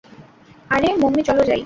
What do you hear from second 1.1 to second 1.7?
চলো যাই।